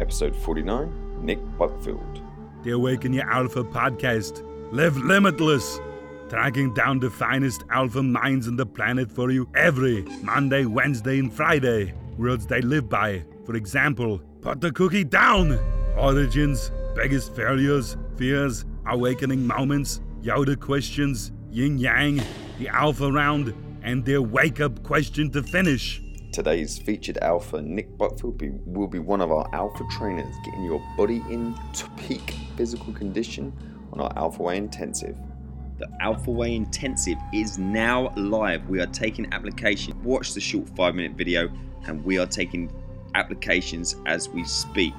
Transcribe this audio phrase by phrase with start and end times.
[0.00, 2.22] Episode 49 Nick Buckfield.
[2.62, 4.42] The Awaken Your Alpha podcast.
[4.72, 5.78] Live limitless.
[6.30, 11.30] Tracking down the finest alpha minds on the planet for you every Monday, Wednesday, and
[11.30, 11.92] Friday.
[12.16, 13.24] Words they live by.
[13.44, 15.58] For example, put the cookie down.
[15.98, 22.22] Origins, biggest failures, fears, awakening moments, Yoda questions, yin yang,
[22.58, 26.00] the alpha round, and their wake up question to finish.
[26.32, 30.80] Today's featured alpha, Nick Buckfield, be, will be one of our alpha trainers, getting your
[30.96, 33.52] body into peak physical condition
[33.92, 35.16] on our Alpha Way Intensive.
[35.78, 38.68] The Alpha Way Intensive is now live.
[38.68, 40.00] We are taking application.
[40.04, 41.50] Watch the short five minute video,
[41.86, 42.70] and we are taking
[43.16, 44.94] applications as we speak.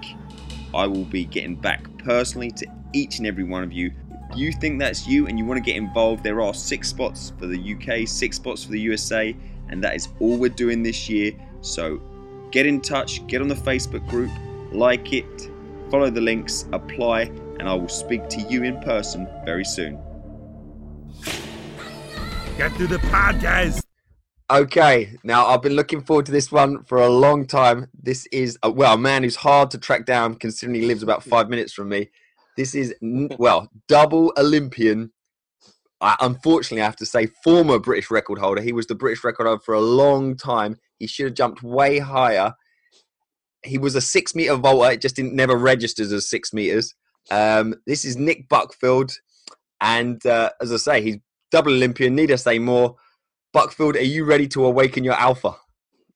[0.73, 3.93] I will be getting back personally to each and every one of you.
[4.31, 7.31] If you think that's you and you want to get involved, there are six spots
[7.39, 9.33] for the UK, six spots for the USA,
[9.71, 11.31] and that is all we're doing this year.
[11.61, 12.01] So
[12.51, 14.31] get in touch, get on the Facebook group,
[14.71, 15.49] like it,
[15.89, 17.23] follow the links, apply,
[17.59, 19.99] and I will speak to you in person very soon.
[22.57, 23.83] Get to the podcast.
[24.49, 27.87] Okay, now I've been looking forward to this one for a long time.
[27.93, 31.23] This is a, well, a man who's hard to track down, considering he lives about
[31.23, 32.09] five minutes from me.
[32.57, 35.11] This is well, double Olympian.
[36.01, 38.61] I, unfortunately, I have to say, former British record holder.
[38.61, 40.77] He was the British record holder for a long time.
[40.97, 42.53] He should have jumped way higher.
[43.63, 44.91] He was a six meter vaulter.
[44.91, 46.95] It just didn't never registers as six meters.
[47.29, 49.13] Um, this is Nick Buckfield,
[49.79, 51.17] and uh, as I say, he's
[51.51, 52.15] double Olympian.
[52.15, 52.95] Need I say more?
[53.53, 55.55] Buckfield, are you ready to awaken your alpha?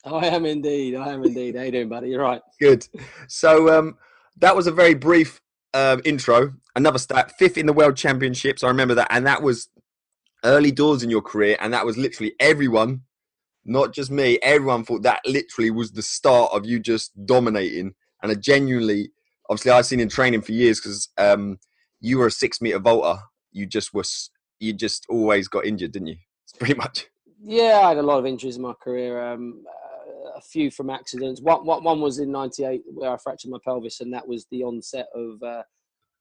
[0.06, 0.96] I am indeed.
[0.96, 1.56] I am indeed.
[1.56, 2.10] How you doing, buddy?
[2.10, 2.42] You're right.
[2.60, 2.88] Good.
[3.28, 3.98] So um,
[4.38, 5.42] that was a very brief
[5.74, 6.54] um, intro.
[6.76, 8.64] Another stat: fifth in the World Championships.
[8.64, 9.70] I remember that, and that was
[10.46, 13.02] early doors in your career, and that was literally everyone,
[13.66, 14.40] not just me.
[14.42, 17.94] Everyone thought that literally was the start of you just dominating.
[18.22, 19.12] And I genuinely,
[19.50, 21.60] obviously, I've seen in training for years because um,
[22.00, 23.20] you were a six meter vaulter.
[23.52, 24.30] You just was.
[24.60, 26.18] You just always got injured, didn't you?
[26.46, 27.08] It's pretty much.
[27.42, 29.22] Yeah, I had a lot of injuries in my career.
[29.22, 31.42] Um, uh, a few from accidents.
[31.42, 34.64] One, one, one was in '98 where I fractured my pelvis, and that was the
[34.64, 35.64] onset of uh,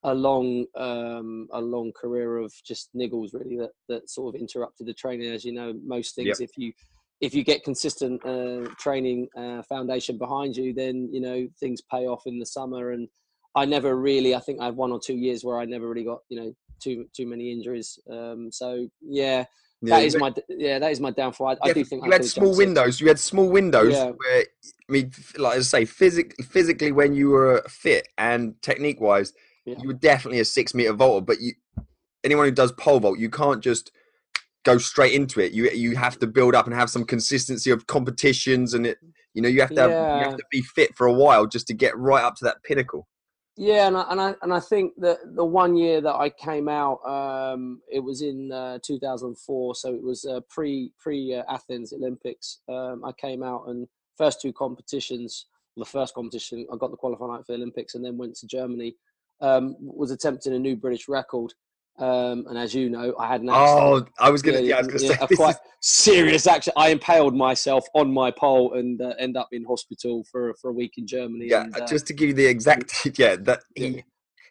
[0.04, 4.86] a long, um, a long career of just niggles, really, that, that sort of interrupted
[4.86, 5.30] the training.
[5.32, 6.48] As you know, most things, Yep.
[6.48, 6.72] if you
[7.20, 12.06] if you get consistent uh, training uh, foundation behind you, then you know things pay
[12.06, 12.92] off in the summer.
[12.92, 13.08] And
[13.56, 16.04] I never really, I think I had one or two years where I never really
[16.04, 17.98] got you know too too many injuries.
[18.10, 19.44] Um, so yeah,
[19.80, 21.48] Yeah, that is my yeah that is my downfall.
[21.48, 23.00] I, I do think you I had small windows.
[23.00, 24.12] You had small windows Yeah.
[24.16, 24.40] where,
[24.88, 29.32] I mean, like I say, physic- physically when you were fit and technique wise,
[29.64, 29.76] Yeah.
[29.80, 31.24] you were definitely a six meter vaulter.
[31.24, 31.52] But you,
[32.22, 33.90] anyone who does pole vault, you can't just
[34.64, 35.52] go straight into it.
[35.52, 38.98] You you have to build up and have some consistency of competitions, and it
[39.34, 41.66] you know you have to have, you have to be fit for a while just
[41.68, 43.06] to get right up to that pinnacle.
[43.56, 46.68] Yeah, and I, and I and I think that the one year that I came
[46.68, 51.92] out, um, it was in uh, 2004, so it was uh, pre pre uh, Athens
[51.92, 52.58] Olympics.
[52.68, 53.86] Um, I came out and
[54.18, 55.46] first two competitions.
[55.76, 58.46] The first competition, I got the qualifying out for the Olympics, and then went to
[58.46, 58.96] Germany.
[59.44, 61.52] Um, was attempting a new British record,
[61.98, 64.08] um, and as you know, I had an accident.
[64.18, 66.78] Oh, I was gonna, yeah, I was gonna say a quite is- serious accident.
[66.78, 70.72] I impaled myself on my pole and uh, end up in hospital for for a
[70.72, 71.46] week in Germany.
[71.48, 71.64] yeah.
[71.64, 73.86] and, uh, just to give you the exact, yeah, that he.
[73.88, 74.02] Yeah.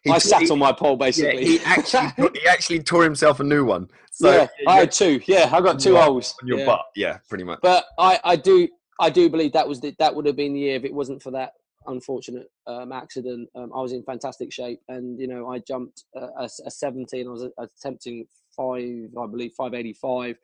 [0.04, 1.44] he I sat he- on my pole Yeah, basically.
[1.44, 3.88] he actually he actually tore himself a new one.
[4.12, 5.20] So yeah, I had two.
[5.26, 6.36] Yeah, I got two holes.
[6.40, 6.66] on your yeah.
[6.66, 6.82] butt.
[6.94, 7.58] Yeah, pretty much.
[7.62, 8.68] But I, I do,
[9.00, 11.20] I do believe that was the, that would have been the year if it wasn't
[11.20, 11.50] for that
[11.86, 13.48] unfortunate um, accident.
[13.54, 17.26] Um, I was in fantastic shape, and you know, I jumped uh, a, a 17.
[17.26, 20.36] I was attempting five, I believe, 585,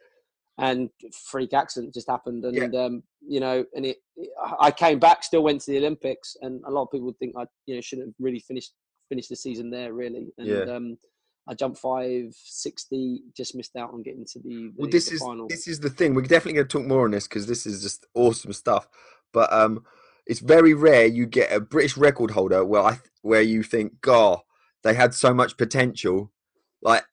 [0.59, 0.91] and
[1.31, 2.45] freak accident just happened.
[2.45, 4.31] And um, you know, and it, it-
[4.61, 7.35] I came back, still went to the Olympics, and a lot of people would think
[7.37, 8.73] I, you know, shouldn't have really finished
[9.09, 10.33] finished the season there, really.
[10.39, 10.75] And Yeah.
[10.75, 10.99] um,
[11.49, 15.21] I jumped 560, just missed out on getting to the, the, well, this the is
[15.21, 15.49] final.
[15.49, 16.15] this is the thing.
[16.15, 18.89] We're definitely going to talk more on this because this is just awesome stuff.
[19.33, 19.85] But um,
[20.31, 24.39] it's very rare you get a British record holder where I where you think, "God,
[24.85, 26.31] they had so much potential."
[26.81, 27.05] Like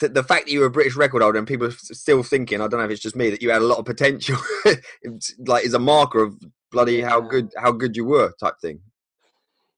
[0.00, 2.60] the, the fact that you were a British record holder and people are still thinking,
[2.60, 4.36] I don't know if it's just me that you had a lot of potential.
[5.02, 6.42] it's like is a marker of
[6.72, 8.80] bloody how good how good you were type thing.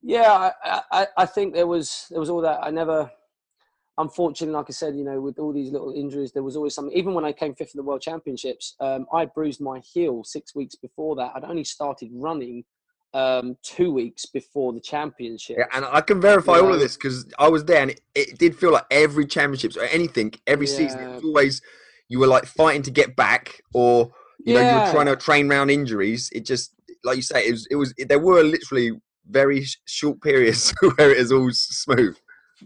[0.01, 2.61] Yeah, I, I, I think there was there was all that.
[2.63, 3.11] I never,
[3.99, 6.97] unfortunately, like I said, you know, with all these little injuries, there was always something.
[6.97, 10.55] Even when I came fifth in the World Championships, um, I bruised my heel six
[10.55, 11.33] weeks before that.
[11.35, 12.65] I'd only started running
[13.15, 15.57] um, two weeks before the championship.
[15.59, 18.39] Yeah, and I can verify all of this because I was there, and it, it
[18.39, 21.63] did feel like every championships or anything, every season, it was always
[22.09, 24.11] you were like fighting to get back, or
[24.45, 26.31] you know you were trying to train round injuries.
[26.33, 26.73] It just
[27.05, 28.93] like you say, it was it was there were literally
[29.29, 32.17] very sh- short periods where it is all smooth.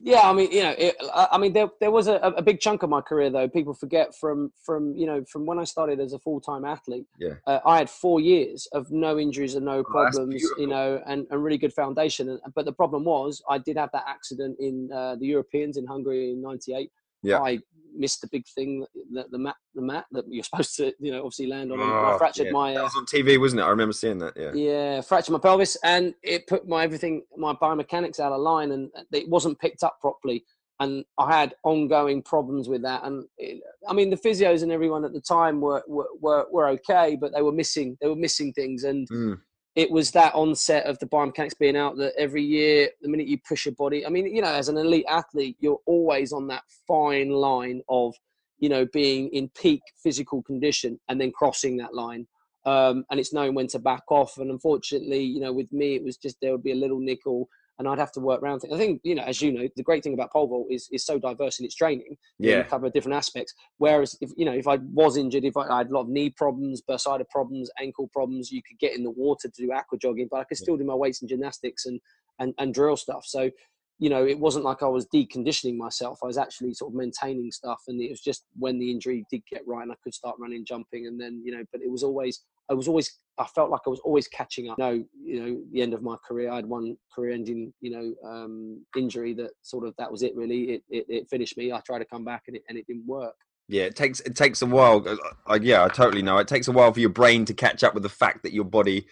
[0.00, 2.82] Yeah, I mean, you know, it, I mean, there there was a, a big chunk
[2.82, 3.48] of my career though.
[3.48, 7.06] People forget from from you know from when I started as a full time athlete.
[7.18, 7.34] Yeah.
[7.46, 10.42] uh, I had four years of no injuries and no Oh, problems.
[10.58, 12.28] You know, and and really good foundation.
[12.28, 15.86] And, but the problem was, I did have that accident in uh, the Europeans in
[15.86, 16.90] Hungary in '98.
[17.22, 17.40] Yeah.
[17.40, 17.58] I
[17.94, 21.18] missed the big thing, that the mat, the mat that you're supposed to, you know,
[21.18, 21.80] obviously land on.
[21.80, 22.52] Oh, I fractured yeah.
[22.52, 22.72] my.
[22.74, 23.64] That Uh, was on TV, wasn't it?
[23.64, 24.34] I remember seeing that.
[24.36, 24.52] Yeah.
[24.54, 28.90] yeah, fractured my pelvis, and it put my everything, my biomechanics out of line, and
[29.12, 30.44] it wasn't picked up properly.
[30.80, 33.04] And I had ongoing problems with that.
[33.04, 36.68] And it, I mean, the physios and everyone at the time were, were were were
[36.70, 38.82] okay, but they were missing they were missing things.
[38.84, 39.38] And Mm.
[39.74, 43.38] It was that onset of the biomechanics being out that every year, the minute you
[43.46, 46.64] push your body, I mean, you know, as an elite athlete, you're always on that
[46.86, 48.14] fine line of,
[48.58, 52.26] you know, being in peak physical condition and then crossing that line.
[52.66, 54.36] Um, and it's knowing when to back off.
[54.36, 57.48] And unfortunately, you know, with me, it was just there would be a little nickel
[57.78, 58.74] and I'd have to work around things.
[58.74, 61.04] I think, you know, as you know, the great thing about pole vault is, is
[61.04, 62.16] so diverse in its training.
[62.38, 62.58] Yeah.
[62.58, 63.54] you cover different aspects.
[63.78, 66.08] Whereas, if you know, if I was injured, if I, I had a lot of
[66.08, 69.98] knee problems, bursitis problems, ankle problems, you could get in the water to do aqua
[69.98, 72.00] jogging, but I could still do my weights and gymnastics and
[72.38, 73.24] and, and drill stuff.
[73.26, 73.50] So,
[73.98, 76.18] you know, it wasn't like I was deconditioning myself.
[76.22, 79.42] I was actually sort of maintaining stuff, and it was just when the injury did
[79.50, 82.02] get right, and I could start running, jumping, and then you know, but it was
[82.02, 84.78] always I was always I felt like I was always catching up.
[84.78, 88.84] No, you know, the end of my career, I had one career-ending, you know, um,
[88.96, 90.34] injury that sort of that was it.
[90.36, 91.72] Really, it, it it finished me.
[91.72, 93.34] I tried to come back, and it and it didn't work.
[93.68, 95.06] Yeah, it takes it takes a while.
[95.06, 95.16] uh,
[95.46, 96.38] uh, yeah, I totally know.
[96.38, 98.64] It takes a while for your brain to catch up with the fact that your
[98.64, 99.06] body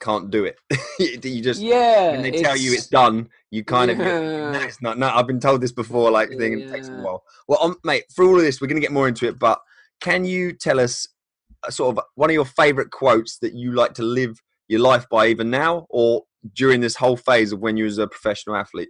[0.00, 0.58] can't do it.
[0.98, 4.98] you just Yeah, when they tell you it's done, you kind of no, it's not.
[4.98, 6.10] No, I've been told this before.
[6.10, 7.02] Like thing, and it takes a Yeah.
[7.02, 7.22] while.
[7.48, 9.38] Well, um, mate, for all of this, we're gonna get more into it.
[9.38, 9.60] But
[10.00, 11.06] can you tell us
[11.68, 15.26] sort of one of your favorite quotes that you like to live your life by,
[15.26, 16.22] even now or
[16.54, 18.88] during this whole phase of when you was a professional athlete?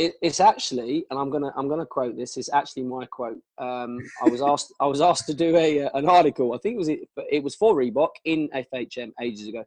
[0.00, 2.38] it, it's actually, and I'm gonna I'm gonna quote this.
[2.38, 3.38] It's actually my quote.
[3.58, 6.54] Um, I was asked I was asked to do a uh, an article.
[6.54, 7.00] I think it was it,
[7.30, 9.62] it was for Reebok in FHM ages ago,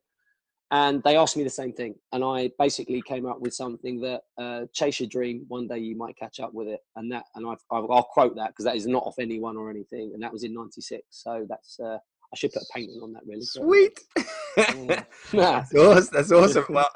[0.72, 1.96] and they asked me the same thing.
[2.12, 5.46] And I basically came up with something that uh, chase your dream.
[5.48, 8.36] One day you might catch up with it, and that and I've, I've, I'll quote
[8.36, 10.12] that because that is not off anyone or anything.
[10.14, 11.04] And that was in '96.
[11.10, 11.98] So that's uh,
[12.34, 13.42] I should put a painting on that really.
[13.42, 14.00] Sweet.
[14.58, 15.04] Yeah.
[15.32, 16.10] That's awesome.
[16.12, 16.66] That's awesome.
[16.70, 16.90] Well,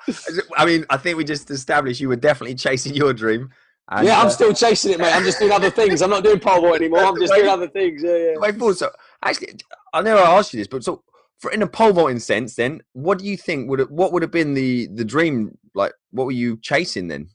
[0.57, 3.51] I mean, I think we just established you were definitely chasing your dream.
[3.89, 5.13] And, yeah, I'm uh, still chasing it, mate.
[5.13, 6.01] I'm just doing other things.
[6.01, 7.05] I'm not doing pole vault anymore.
[7.05, 8.03] I'm just doing other things.
[8.03, 8.37] Yeah, yeah.
[8.37, 8.77] way forward.
[8.77, 8.91] So,
[9.23, 9.53] actually,
[9.93, 11.03] I never asked you this, but so
[11.39, 14.21] for in a pole vaulting sense, then what do you think would it, what would
[14.21, 15.57] have been the the dream?
[15.75, 17.29] Like, what were you chasing then?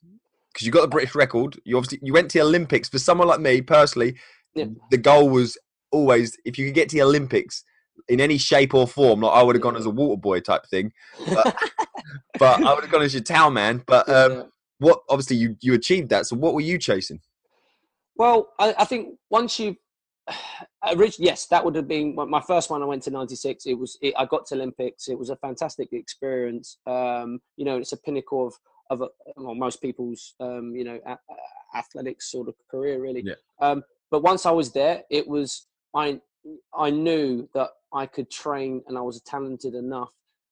[0.52, 1.58] Because you got the British record.
[1.64, 2.88] You obviously you went to the Olympics.
[2.88, 4.16] For someone like me personally,
[4.54, 4.66] Yeah.
[4.90, 5.56] the goal was
[5.92, 7.64] always if you could get to the Olympics
[8.08, 9.20] in any shape or form.
[9.20, 10.92] Like I would have gone as a water boy type thing,
[11.32, 11.54] but,
[12.38, 13.82] but I would have gone as your town man.
[13.86, 14.42] But um, Yeah.
[14.78, 16.26] what obviously you you achieved that.
[16.26, 17.20] So what were you chasing?
[18.16, 19.76] Well, I, I think once you,
[20.94, 22.82] orig- yes, that would have been my- first one.
[22.82, 23.66] I went to '96.
[23.66, 25.08] It was it, I got to Olympics.
[25.08, 26.78] It was a fantastic experience.
[26.86, 28.54] Um, you know, it's a pinnacle of
[28.90, 33.22] of a, well, most people's um, you know a, a- athletics sort of career, really.
[33.24, 33.34] Yeah.
[33.60, 36.20] Um, but once I was there, it was I
[36.76, 40.10] I knew that I could train and I was talented enough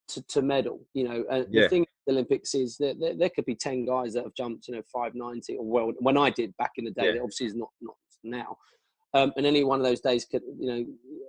[0.08, 0.80] to, to medal.
[0.94, 1.62] You know, and Yeah.
[1.62, 4.34] the thing with the Olympics is that there, there could be ten guys that have
[4.34, 7.14] jumped, you know, five ninety or well when I did back in the day.
[7.14, 7.20] Yeah.
[7.20, 8.56] Obviously is not not now.
[9.14, 10.84] Um, and any one of those days could, you know,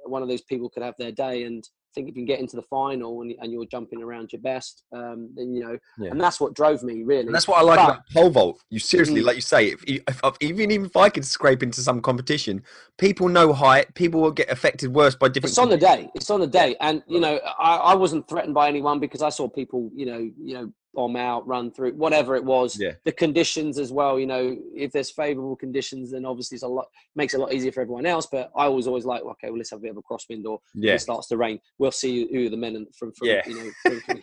[0.05, 1.43] one of those people could have their day.
[1.43, 4.31] And I think if you can get into the final and, and you're jumping around
[4.31, 6.11] your best, um, then you know, Yeah.
[6.11, 7.25] and that's what drove me really.
[7.25, 8.59] And that's what I like But- about pole vault.
[8.69, 9.25] You seriously, Mm.
[9.25, 12.63] like you say, if, if, if even even if I could scrape into some competition,
[12.97, 13.93] people know height.
[13.95, 15.51] People will get affected worse by different.
[15.51, 16.09] It's on the day.
[16.15, 19.29] It's on the day, and you know, I, I wasn't threatened by anyone because I
[19.29, 22.79] saw people, you know, you know, bomb out, run through, whatever it was.
[22.79, 22.93] Yeah.
[23.05, 24.19] The conditions as well.
[24.19, 27.53] You know, if there's favourable conditions, then obviously it's a lot makes it a lot
[27.53, 28.27] easier for everyone else.
[28.31, 30.59] But I was always like, okay, well, let's have a bit of a crosswind, or
[30.75, 33.41] Yeah, it starts to rain, we'll see who the men from, from Yeah.
[33.47, 34.21] you know, from,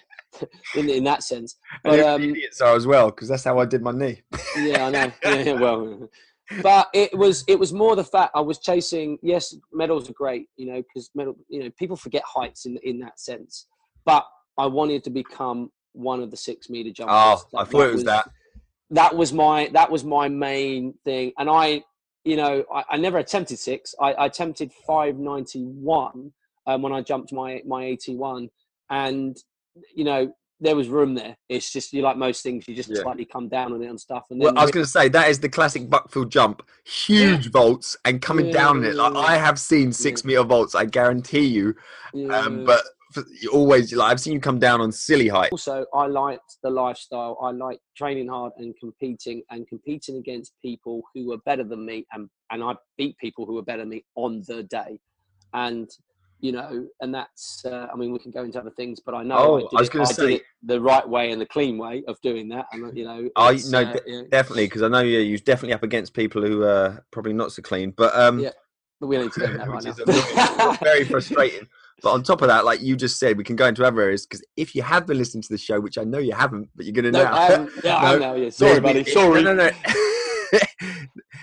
[0.76, 1.56] in in that sense.
[1.84, 4.22] But um, idiots are as well, because that's how I did my knee.
[4.58, 5.12] yeah, I know.
[5.24, 6.08] Yeah, yeah, well,
[6.62, 9.18] but it was it was more the fact I was chasing.
[9.22, 12.98] Yes, medals are great, you know, because medal, you know, people forget heights in in
[13.00, 13.66] that sense.
[14.04, 14.24] But
[14.58, 17.14] I wanted to become one of the six meter jumpers.
[17.14, 18.30] Oh, I thought it was that.
[18.90, 21.82] That was my that was my main thing, and I,
[22.24, 23.94] you know, I, I never attempted six.
[24.00, 26.32] I, I attempted five ninety one
[26.66, 28.48] um, when I jumped my my eighty one,
[28.88, 29.36] and
[29.94, 30.34] you know.
[30.60, 31.36] There was room there.
[31.48, 33.02] It's just you like most things, you just Yeah.
[33.02, 34.24] slightly come down on it and stuff.
[34.30, 37.96] And Well, I was going to say that is the classic Buckfield jump, huge vaults
[38.04, 38.96] and coming Yeah, down it.
[38.96, 41.76] Like yeah, I have seen six meter vaults, I guarantee you.
[42.32, 42.82] Um, but
[43.40, 45.50] you always like I've seen you come down on silly height.
[45.52, 47.38] Also, I liked the lifestyle.
[47.42, 52.06] I like training hard and competing and competing against people who were better than me,
[52.12, 54.98] and and I beat people who were better than me on the day,
[55.54, 55.88] and
[56.40, 57.64] you know, and that's.
[57.64, 59.68] Uh, I mean, we can go into other things, but I know Oh, I, did
[59.76, 62.48] I was gonna did say- it the right way and the clean way of doing
[62.50, 65.74] that, and you know, I no, uh, de- Definitely, because I know you you're definitely
[65.74, 67.90] up against people who are probably not so clean.
[67.96, 68.50] But um, Yeah,
[69.00, 70.72] but we don't need to go that right now.
[70.82, 71.66] very frustrating.
[72.02, 74.24] But on top of that, like you just said, we can go into other areas
[74.26, 76.86] because if you have been listening to the show, which I know you haven't, but
[76.86, 77.34] you're going to No, now.
[77.34, 78.34] I haven't- yeah, I know.
[78.36, 79.02] Yeah, sorry, There's buddy.
[79.04, 79.42] been- Sorry.
[79.42, 79.70] No, no, no.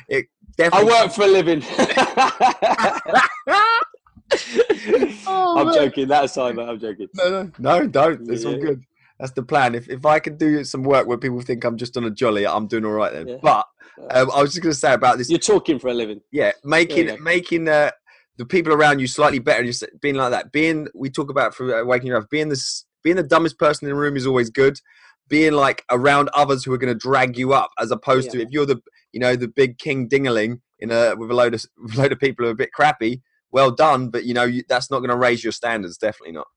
[0.09, 0.25] it
[0.71, 1.62] I work for a living.
[5.27, 5.75] Oh, I'm man.
[5.75, 6.07] joking.
[6.07, 7.07] That aside, mate, I'm joking.
[7.13, 8.29] No, no, no, don't.
[8.29, 8.83] It's all good.
[9.19, 9.75] That's the plan.
[9.75, 12.45] If if I can do some work where people think I'm just on a jolly,
[12.45, 13.27] I'm doing all right then.
[13.27, 13.38] Yeah.
[13.41, 13.65] But
[14.12, 15.29] um, I was just going to say about this.
[15.29, 16.21] You're talking for a living.
[16.31, 17.91] Yeah, making making uh,
[18.38, 19.63] the people around you slightly better.
[19.63, 20.51] Just being like that.
[20.51, 22.30] Being we talk about for uh, waking up.
[22.30, 24.80] Being this being the dumbest person in the room is always good.
[25.27, 28.50] Being like around others who are going to drag you up, as opposed to if
[28.51, 31.98] you're the you know the big king dingaling in a with a load of a
[31.98, 33.22] load of people who are a bit crappy.
[33.51, 35.98] Well done, but you know you, that's not going to raise your standards.
[35.98, 36.48] Definitely not.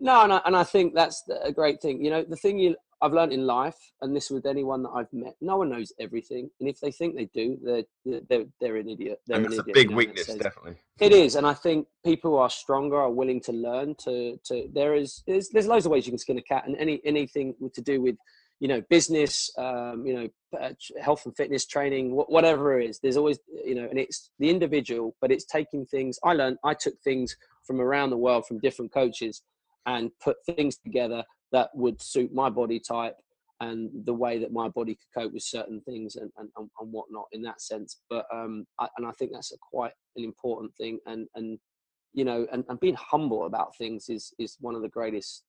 [0.00, 2.04] No, and I, and I think that's a great thing.
[2.04, 5.12] You know, the thing you I've learned in life, and this with anyone that I've
[5.12, 8.88] met, no one knows everything, and if they think they do, they're they're, they're an
[8.88, 9.20] idiot.
[9.26, 10.42] They're and an that's a big you know, weakness, sense.
[10.42, 10.76] definitely.
[11.00, 13.94] It is, and I think people who are stronger are willing to learn.
[14.04, 16.76] To to there is there's, there's loads of ways you can skin a cat, and
[16.76, 18.16] any anything to do with
[18.58, 23.00] you know business, um, you know uh, health and fitness training, wh- whatever it is.
[23.00, 26.18] There's always you know, and it's the individual, but it's taking things.
[26.24, 26.56] I learned.
[26.64, 29.42] I took things from around the world from different coaches,
[29.84, 31.22] and put things together
[31.54, 33.16] that would suit my body type
[33.60, 37.26] and the way that my body could cope with certain things and, and, and whatnot
[37.30, 38.00] in that sense.
[38.10, 40.98] But um, I, and I think that's a quite an important thing.
[41.06, 41.58] And and
[42.12, 45.44] you know, and, and being humble about things is is one of the greatest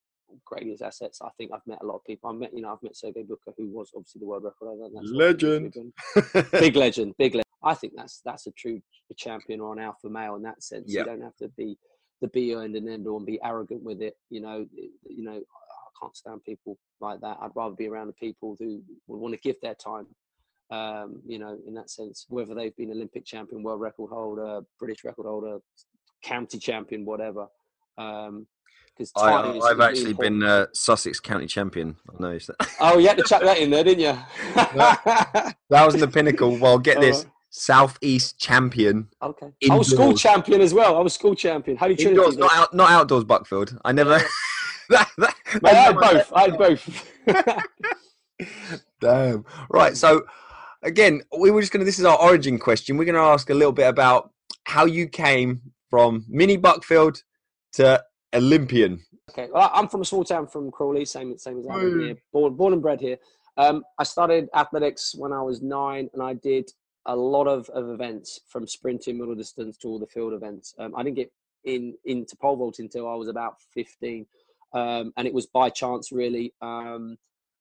[0.46, 1.20] greatest assets.
[1.24, 2.30] I think I've met a lot of people.
[2.30, 4.86] I've met you know I've met Sergey Bubka, who was obviously the world record holder.
[4.86, 5.74] and that's what Legend.
[6.52, 7.46] big legend, big legend.
[7.64, 8.80] I think that's that's a true
[9.18, 10.86] champion or an alpha male in that sense.
[10.94, 11.00] Yeah.
[11.00, 11.78] You don't have to be
[12.22, 14.16] the be end and end all and be arrogant with it.
[14.30, 15.65] You know, you know, I
[16.02, 17.38] can't stand people like that.
[17.42, 20.08] I'd rather be around the people who would want to give their time.
[20.72, 25.04] Um, you know, in that sense, whether they've been Olympic champion, world record holder, British
[25.04, 25.60] record holder,
[26.24, 27.48] county champion, whatever.
[27.98, 28.48] Um,
[28.98, 30.40] because I, I've actually important.
[30.40, 31.98] been uh, Sussex County champion.
[32.10, 32.68] I noticed that.
[32.80, 34.18] Oh, you had to chuck that in there, didn't you?
[34.56, 36.58] That was in the pinnacle.
[36.58, 37.32] Well, get this: Alright.
[37.50, 39.10] Southeast champion.
[39.22, 39.48] okay.
[39.70, 40.96] I was school champion as well.
[40.98, 41.78] I was school champion.
[41.78, 42.16] Holy Trinity.
[42.16, 43.26] Indoors, not out, not outdoors.
[43.26, 43.78] Buckfield.
[43.84, 44.20] I never.
[44.90, 46.34] that, that, I had both.
[46.34, 47.12] I had both.
[49.02, 49.46] Damn.
[49.70, 49.96] Right.
[49.96, 50.26] So,
[50.84, 51.86] again, we were just going to.
[51.86, 52.98] This is our origin question.
[52.98, 54.32] We're going to ask a little bit about
[54.66, 57.22] how you came from mini Buckfield
[57.74, 59.00] to Olympian.
[59.32, 59.48] okay.
[59.52, 62.06] Well, I'm from a small town from Crawley, same same as Alan Mm.
[62.06, 62.16] here.
[62.34, 63.18] Born, born and bred here.
[63.58, 66.70] Um, I started athletics when I was nine, and I did
[67.06, 70.74] a lot of, of events from sprinting, middle distance to all the field events.
[70.80, 71.32] Um, I didn't get
[71.64, 74.26] in into pole vaulting until I was about 15,
[74.74, 76.54] um, and it was by chance really.
[76.62, 77.18] Um,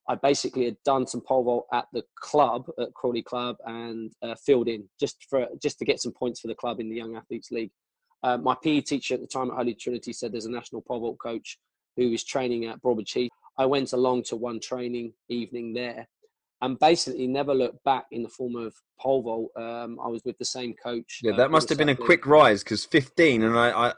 [0.09, 4.35] I basically had done some pole vault at the club at Crawley Club and uh,
[4.35, 7.17] filled in just for just to get some points for the club in the Young
[7.17, 7.71] Athletes League.
[8.23, 11.01] Uh, my PE teacher at the time at Holy Trinity said there's a national pole
[11.01, 11.59] vault coach
[11.97, 13.31] who is training at Broadbridge Heath.
[13.59, 16.09] I went along to one training evening there
[16.61, 19.51] and basically never looked back in the form of pole vault.
[19.57, 21.21] Um, I was with the same coach.
[21.23, 23.93] Yeah, uh, that for must have been a quick rise because 15, and I, I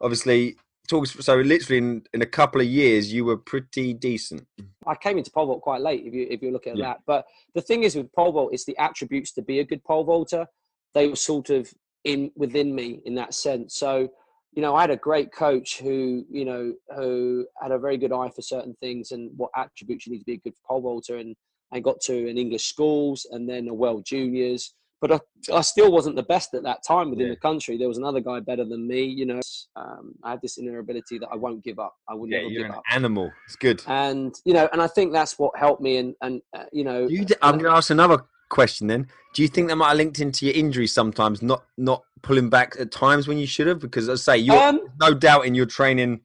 [0.00, 0.56] obviously
[0.92, 1.24] talks.
[1.24, 4.46] So literally in, in a couple of years, you were pretty decent.
[4.86, 6.86] I came into pole vault quite late if you if you look at Yeah.
[6.86, 6.98] that.
[7.06, 10.04] But the thing is with pole vault, it's the attributes to be a good pole
[10.04, 10.46] vaulter.
[10.94, 11.72] They were sort of
[12.04, 13.76] in within me in that sense.
[13.76, 14.08] So,
[14.54, 18.12] you know, I had a great coach who, you know, who had a very good
[18.12, 21.16] eye for certain things and what attributes you need to be a good pole vaulter.
[21.16, 21.34] And
[21.72, 24.74] I got to an English schools and then a World Juniors.
[25.02, 25.20] But I,
[25.52, 27.32] I still wasn't the best at that time within Yeah.
[27.34, 27.76] the country.
[27.76, 29.02] There was another guy better than me.
[29.02, 29.40] You know,
[29.76, 31.94] um, I had this inner ability that I won't give up.
[32.08, 33.30] I will Yeah, never you're give an up animal.
[33.46, 33.82] It's good.
[33.88, 37.06] and you know and i think that's what helped me and and uh, you know
[37.08, 38.18] you, I'm going to ask another
[38.48, 39.08] question then.
[39.34, 42.76] Do you think that might have linked into your injuries sometimes, not not pulling back
[42.78, 43.80] at times when you should have?
[43.80, 46.20] Because I say, you're um no doubt in your training,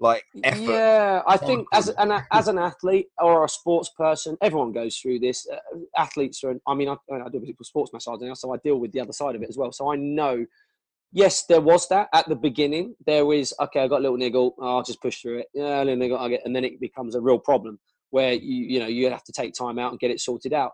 [0.00, 0.60] like effort.
[0.60, 5.18] yeah i think as an as an athlete or a sports person everyone goes through
[5.18, 5.46] this.
[5.48, 5.56] Uh,
[5.96, 8.92] athletes are i mean i, I do people sports massage now so i deal with
[8.92, 9.72] the other side of it as well.
[9.72, 10.46] So i know
[11.12, 12.94] yes there was that at the beginning.
[13.06, 15.46] There was okay i got a little niggle oh, i'll just push through it.
[15.54, 17.78] Yeah a little niggle i get and then it becomes a real problem
[18.10, 20.72] where you you know you have to take time out and get it sorted out.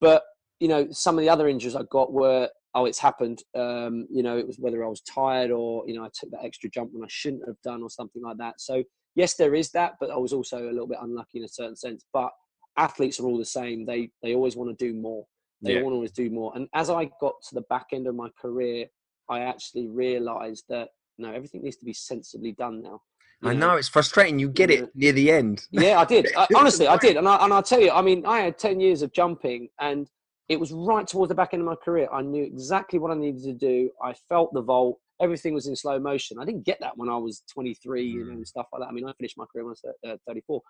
[0.00, 0.22] But
[0.62, 3.42] you know some of the other injuries i got were oh, it's happened.
[3.54, 6.44] Um, you know, it was whether I was tired or you know I took that
[6.44, 8.60] extra jump when I shouldn't have done or something like that.
[8.60, 8.82] So
[9.14, 11.76] yes, there is that, but I was also a little bit unlucky in a certain
[11.76, 12.04] sense.
[12.12, 12.30] But
[12.78, 13.84] athletes are all the same.
[13.84, 15.26] They they always want to do more.
[15.60, 15.82] They Yeah.
[15.82, 16.52] want to always do more.
[16.54, 18.86] And as I got to the back end of my career,
[19.28, 20.88] I actually realised that
[21.18, 23.02] no, everything needs to be sensibly done now.
[23.42, 24.38] you I know it's frustrating.
[24.38, 25.66] You get it near the end.
[25.72, 26.32] yeah, I did.
[26.34, 27.18] I, honestly, I did.
[27.18, 30.08] And, I, and I'll tell you, I mean, I had 10 years of jumping and
[30.48, 32.08] it was right towards the back end of my career.
[32.12, 33.90] I knew exactly what I needed to do.
[34.02, 34.98] I felt the vault.
[35.20, 36.38] Everything was in slow motion.
[36.40, 38.88] I didn't get that when I was 23 you know, and stuff like that.
[38.88, 40.60] I mean, I finished my career when I was uh, 34.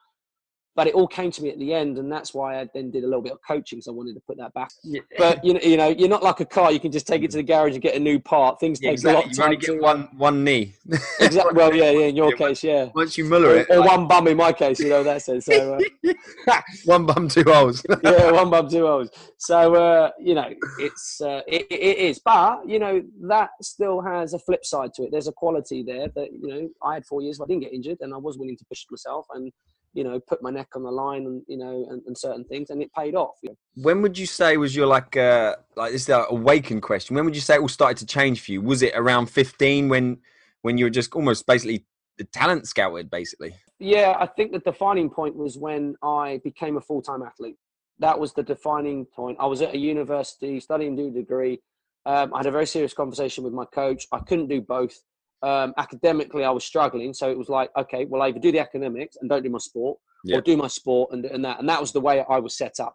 [0.74, 3.04] But it all came to me at the end, and that's why I then did
[3.04, 3.82] a little bit of coaching.
[3.82, 4.70] So I wanted to put that back.
[5.18, 6.72] But you know, you know, you're not like a car.
[6.72, 8.58] You can just take it to the garage and get a new part.
[8.58, 9.32] Things Yeah, take a lot exactly.
[9.32, 10.74] of You only time get to one one knee.
[11.20, 11.54] Exactly.
[11.54, 12.06] Well, yeah, yeah.
[12.06, 12.88] In your Yeah, case, yeah.
[12.94, 15.44] Once you Muller it, or like, one bum in my case, you know that sense.
[15.44, 17.84] So, uh, one bum, two holes.
[18.02, 19.10] yeah, one bum, two hours.
[19.38, 20.48] So uh, you know,
[20.78, 24.94] it's uh, it, it it is, but you know that still has a flip side
[24.94, 25.10] to it.
[25.12, 27.40] There's a quality there that you know I had four years.
[27.40, 29.52] I didn't get injured, and I was willing to push myself and
[29.94, 32.70] you know put my neck on the line and you know and, and certain things,
[32.70, 33.36] and it paid off.
[33.74, 37.16] When would you say was your like uh like this is a awakened question?
[37.16, 38.60] When would you say it all started to change for you?
[38.60, 40.18] Was it around fifteen when
[40.62, 41.84] when you were just almost basically
[42.18, 43.54] the talent scouted basically?
[43.78, 47.56] Yeah, I think the defining point was when I became a full time athlete.
[47.98, 49.38] That was the defining point.
[49.40, 51.60] I was at a university studying a degree.
[52.04, 54.06] Um, I had a very serious conversation with my coach.
[54.10, 54.98] I couldn't do both.
[55.42, 58.60] Um, academically, I was struggling, so it was like, okay, well, I either do the
[58.60, 60.38] academics and don't do my sport, Yeah.
[60.38, 61.58] or do my sport and, and that.
[61.58, 62.94] And that was the way I was set up.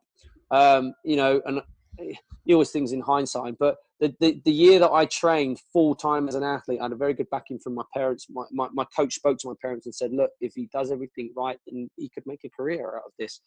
[0.50, 1.62] Um, you know, and
[2.00, 2.14] eh,
[2.46, 6.30] you always things in hindsight, but the, the, the year that I trained full time
[6.30, 8.28] as an athlete, I had a very good backing from my parents.
[8.30, 11.34] My, my, my coach spoke to my parents and said, look, if he does everything
[11.36, 13.42] right, then he could make a career out of this.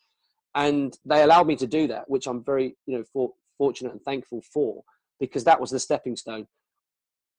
[0.54, 4.02] And they allowed me to do that, which I'm very, you know, for, fortunate and
[4.02, 4.82] thankful for,
[5.20, 6.46] because that was the stepping stone.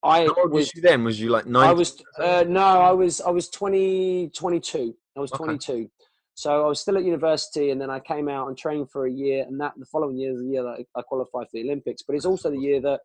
[0.04, 1.04] I How old was was you then?
[1.04, 1.70] Was you like nine?
[1.70, 4.96] I was uh, no, I was I was 20, 22.
[5.16, 5.44] I was Okay.
[5.44, 5.90] 22.
[6.34, 9.12] So I was still at university, and then I came out and trained for a
[9.12, 11.64] year, and that the following year is the year that I I qualified for the
[11.64, 12.02] Olympics.
[12.02, 13.02] But it's also the year that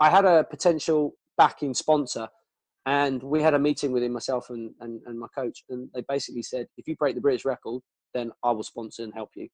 [0.00, 2.28] I had a potential backing sponsor,
[2.86, 6.02] and we had a meeting with him, myself and, and, and my coach, and they
[6.08, 7.82] basically said, if you break the British record,
[8.14, 9.48] then I will sponsor and help you.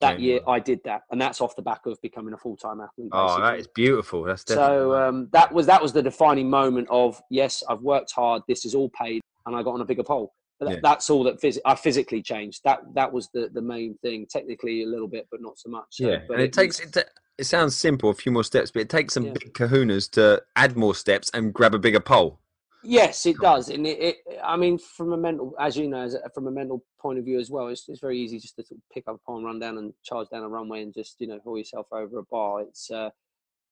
[0.00, 2.80] That year, I did that, and that's off the back of becoming a full time
[2.82, 3.08] athlete.
[3.12, 3.60] oh, that basically.
[3.60, 4.22] is beautiful.
[4.24, 8.42] That's So um, that was that was the defining moment of yes, I've worked hard.
[8.46, 10.34] This is all paid, and I got on a bigger pole.
[10.60, 10.76] But Yeah.
[10.82, 12.60] that's all that phys- I physically changed.
[12.64, 14.26] That that was the the main thing.
[14.28, 15.86] Technically, a little bit, but not so much.
[15.92, 16.18] So, yeah.
[16.28, 16.92] but And it takes was- it.
[16.92, 19.32] ta- It sounds simple, a few more steps, but it takes some Yeah.
[19.32, 22.38] big kahunas to add more steps and grab a bigger pole.
[22.82, 24.16] Yes, it does, and it, it.
[24.44, 27.24] I mean, from a mental, as you know, as a, from a mental point of
[27.24, 29.78] view as well, it's, it's very easy just to pick up a and run down
[29.78, 32.62] and charge down a runway and just you know haul yourself over a bar.
[32.62, 33.10] It's uh,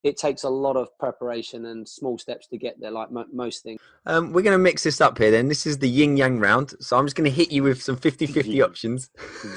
[0.04, 3.62] it takes a lot of preparation and small steps to get there, like mo- most
[3.62, 3.80] things.
[4.04, 5.48] Um, we're going to mix this up here then.
[5.48, 6.74] This is the yin yang round.
[6.78, 9.10] So I'm just going to hit you with some 50 50 options.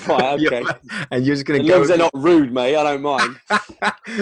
[0.08, 0.64] Right, okay.
[1.12, 1.82] and you're just going to go.
[1.82, 3.38] as they're not rude, mate, I don't mind.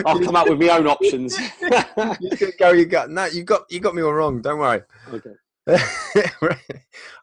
[0.05, 1.37] I'll come up with my own options.
[1.61, 2.71] You're just gonna go.
[2.71, 3.25] You got no.
[3.25, 3.65] You got.
[3.69, 4.41] You got me all wrong.
[4.41, 4.81] Don't worry.
[5.13, 5.77] okay.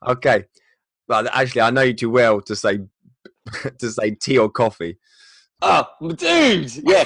[0.06, 0.44] okay.
[1.08, 2.80] Well, actually, I know you too well to say
[3.78, 4.98] to say tea or coffee.
[5.60, 5.86] Oh,
[6.16, 7.04] dude, yeah,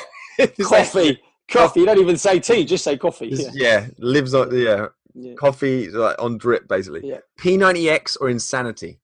[0.62, 1.80] coffee, coffee.
[1.80, 3.28] You don't even say tea, just say coffee.
[3.28, 3.50] Yeah.
[3.54, 5.34] yeah, lives on yeah yeah.
[5.34, 7.08] coffee like on drip basically.
[7.08, 7.18] Yeah.
[7.40, 9.00] P90X or insanity.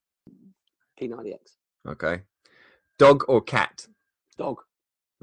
[1.01, 1.39] P90X.
[1.87, 2.21] Okay.
[2.99, 3.87] Dog or cat.
[4.37, 4.61] Dog.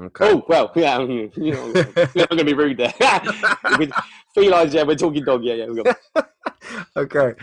[0.00, 0.32] Okay.
[0.32, 2.92] Oh, well, yeah, you know, I'm going to be rude there.
[3.78, 3.92] With
[4.34, 6.22] felines, yeah, we're talking dog, yeah, yeah.
[6.96, 7.34] Okay.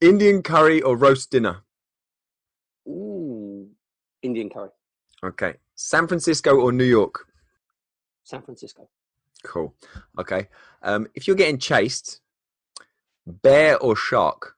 [0.00, 1.62] Indian curry or roast dinner.
[2.86, 3.68] ooh,
[4.22, 4.68] Indian curry.
[5.24, 5.54] Okay.
[5.76, 7.26] San Francisco or New York.
[8.24, 8.88] San Francisco.
[9.44, 9.74] Cool.
[10.18, 10.48] Okay.
[10.82, 12.20] Um, if you're getting chased,
[13.26, 14.54] bear or shark.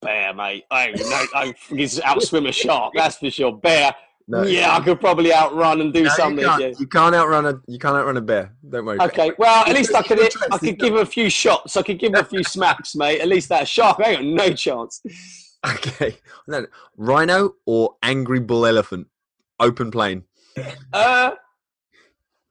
[0.00, 0.64] Bear, mate.
[0.70, 3.52] Oh, no, I can outswim a shark, that's for sure.
[3.52, 3.94] Bear,
[4.26, 6.40] No, yeah, I could probably outrun and do No, something.
[6.40, 6.72] you, can't, yeah.
[6.78, 8.54] you can't outrun a you can't outrun a bear.
[8.68, 8.98] Don't worry.
[9.00, 11.76] Okay, well, at least I could I could give him a few shots.
[11.76, 13.20] I could give him a few smacks, mate.
[13.20, 15.02] At least that shark, I ain't got no chance.
[15.66, 16.18] Okay.
[16.48, 19.06] No, rhino or angry bull elephant.
[19.60, 20.24] Open plain.
[20.92, 21.32] Uh,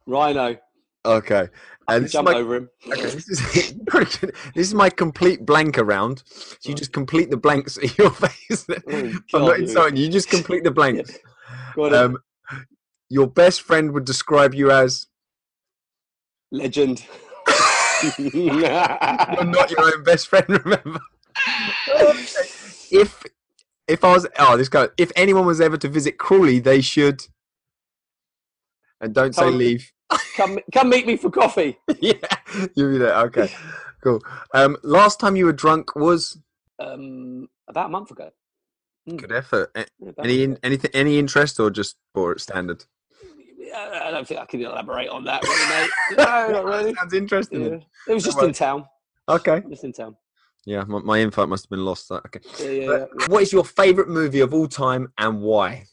[0.06, 0.58] rhino,
[1.06, 1.50] Okay.
[1.88, 2.70] And can this is, jump my, over him.
[2.88, 3.74] okay, this, is,
[4.56, 6.24] this is my complete blank around.
[6.26, 8.66] So you just complete the blanks in your face.
[8.70, 10.06] Oh, I'm not you- insulting you.
[10.06, 11.18] You just complete the blanks.
[11.78, 12.18] Um,
[13.10, 15.08] your best friend would describe you as
[16.52, 17.04] Legend.
[18.18, 20.46] you're not your own best friend.
[20.48, 21.00] Remember,
[22.92, 23.24] if
[23.88, 27.28] if I was oh this guy if anyone was ever to visit Crawley, they should
[29.04, 29.92] and don't say leave.
[30.38, 31.78] come come meet me for coffee.
[32.00, 32.14] yeah,
[32.76, 33.16] you'll be there.
[33.26, 33.50] Okay,
[34.04, 34.22] cool.
[34.54, 36.38] Um, last time you were drunk was
[36.80, 38.32] Um, about a month ago.
[39.08, 39.72] good effort.
[39.76, 42.86] Yeah, Any anything any interest or just bore it standard?
[43.76, 45.90] I don't think I can elaborate on that, really, mate.
[46.18, 46.94] No, not really.
[46.94, 47.66] Sounds interesting.
[47.66, 47.78] Yeah.
[48.08, 48.86] It was just in town.
[49.28, 49.64] Okay.
[49.70, 50.16] Just in town.
[50.66, 52.12] Yeah, my, my info must have been lost.
[52.12, 52.40] uh, Okay.
[52.60, 53.06] Yeah, yeah, yeah.
[53.28, 55.86] What is your favourite movie of all time and why?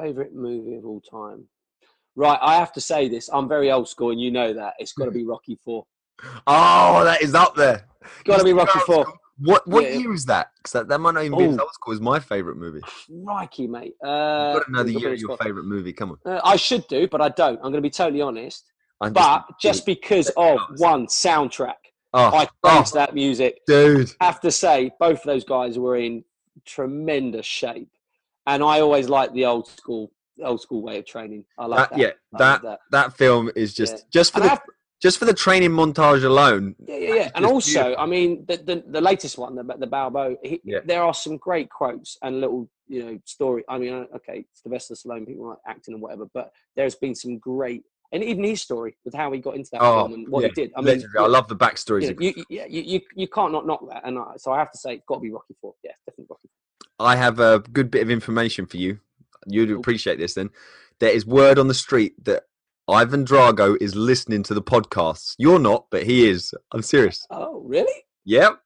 [0.00, 1.44] Favorite movie of all time.
[2.16, 3.28] Right, I have to say this.
[3.32, 4.74] I'm very old school, and you know that.
[4.78, 5.84] It's got to be Rocky Four.
[6.46, 7.86] Oh, that is up there.
[8.24, 9.06] Got to be Rocky Four.
[9.38, 10.48] What what Yeah, year is that?
[10.56, 11.62] Because that, that might not even be as Oh.
[11.62, 12.80] old school as my favourite movie.
[13.24, 13.94] Crikey, mate.
[14.02, 15.92] Uh, got to know the you've got year of your favourite movie.
[15.92, 16.32] Come on.
[16.32, 17.56] Uh, I should do, but I don't.
[17.56, 18.64] I'm going to be totally honest.
[19.02, 21.74] I'm But just because of one soundtrack,
[22.14, 23.60] oh, I oh, that music.
[23.66, 24.10] dude.
[24.22, 26.24] have to say, both of those guys were in
[26.64, 27.90] tremendous shape,
[28.46, 31.44] and I always like the old school, old school way of training.
[31.58, 31.98] I like That, that.
[31.98, 32.80] yeah, I that love that.
[32.90, 34.02] that film is just Yeah.
[34.12, 34.62] just for And the have-
[35.02, 36.74] just for the training montage alone.
[36.78, 37.30] Yeah, yeah, yeah.
[37.34, 38.02] And also, beautiful.
[38.02, 40.80] I mean, the, the the latest one, the the Balboa, he, Yeah.
[40.84, 43.62] there are some great quotes and little, you know, story.
[43.68, 46.50] I mean, uh, okay, it's the best of Stallone, people like acting and whatever, but
[46.76, 47.82] there's been some great,
[48.12, 50.48] and even his story with how he got into that Oh, film and what yeah,
[50.48, 50.72] he did.
[50.74, 51.24] I mean, Legendary.
[51.24, 52.02] I love the backstories.
[52.04, 54.58] you, know, you, yeah, you, you you can't not knock that, and I, so I
[54.58, 55.74] have to say, it's got to be Rocky Four.
[55.84, 56.48] Yeah, definitely Rocky.
[56.98, 59.00] I have a good bit of information for you.
[59.46, 60.50] You'd appreciate this then.
[60.98, 62.44] There is word on the street that
[62.88, 65.34] Ivan Drago is listening to the podcasts.
[65.38, 66.54] You're not, but he is.
[66.72, 67.26] I'm serious.
[67.30, 68.04] Oh, really?
[68.24, 68.60] Yep.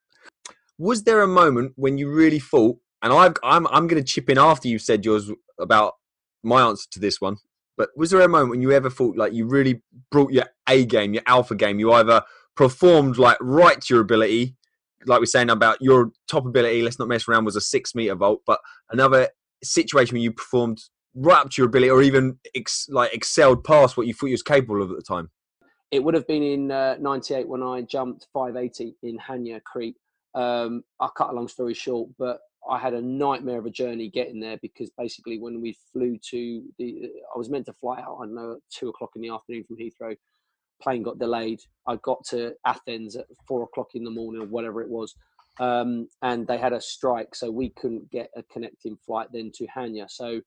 [0.79, 4.31] Was there a moment when you really thought, and I've, I'm I'm going to chip
[4.31, 5.95] in after you said yours about
[6.43, 7.37] my answer to this one,
[7.77, 10.85] but was there a moment when you ever thought like you really brought your A
[10.85, 11.79] game, your alpha game?
[11.79, 12.23] You either
[12.57, 14.57] performed like right to your ability,
[15.07, 18.15] like we're saying about your top ability, let's not mess around, was a six meter
[18.15, 18.61] vault, but
[18.91, 19.29] another
[19.63, 20.81] situation where you performed
[21.15, 24.33] right up to your ability or even ex, like excelled past what you thought you
[24.33, 25.31] was capable of at the time.
[25.91, 29.97] It would have been in uh, 98 when I jumped 580 in Chania Crete.
[30.35, 34.09] Um, I'll cut a long story short, but I had a nightmare of a journey
[34.09, 38.19] getting there because basically when we flew to the, I was meant to fly out,
[38.21, 40.17] I don't know, at two o'clock in the afternoon from Heathrow.
[40.81, 41.61] Plane got delayed.
[41.87, 45.15] I got to Athens at four o'clock in the morning or whatever it was.
[45.59, 49.67] Um, and they had a strike, so we couldn't get a connecting flight then to
[49.67, 50.11] Chania.
[50.11, 50.41] So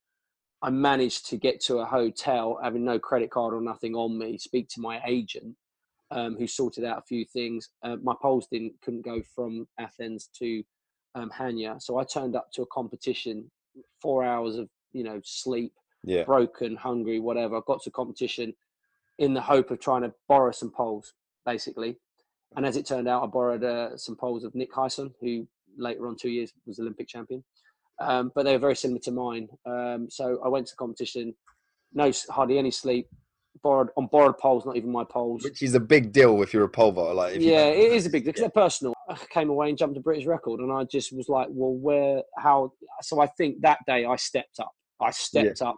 [0.61, 4.37] I managed to get to a hotel, having no credit card or nothing on me,
[4.37, 5.55] speak to my agent,
[6.09, 7.69] um, who sorted out a few things.
[7.83, 10.63] Uh, my poles didn't couldn't go from Athens to
[11.15, 13.51] um, Chania, so I turned up to a competition,
[14.01, 16.23] four hours of you know sleep, Yeah.
[16.23, 17.57] broken, hungry, whatever.
[17.57, 18.53] I got to competition
[19.19, 21.13] in the hope of trying to borrow some poles,
[21.45, 21.97] basically.
[22.55, 25.47] And as it turned out, I borrowed uh, some poles of Nick Hysong, who
[25.77, 27.43] later on two years was Olympic champion.
[27.99, 29.47] Um, but they were very similar to mine.
[29.65, 31.33] Um, so I went to competition,
[31.93, 33.07] no hardly any sleep,
[33.61, 35.43] borrowed on borrowed poles, not even my poles.
[35.43, 37.13] Which is a big deal if you're a pole vaulter.
[37.13, 38.93] Like, you Yeah, it is a big deal 'cause they're personal.
[39.07, 42.23] I came away and jumped a British record, and I just was like, well, where,
[42.37, 42.73] how?
[43.01, 44.71] So I think that day I stepped up.
[44.99, 45.77] I stepped up,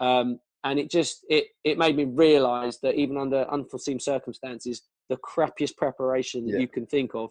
[0.00, 5.16] um, and it just it it made me realise that even under unforeseen circumstances, the
[5.18, 6.58] crappiest preparation that Yeah.
[6.60, 7.30] you can think of,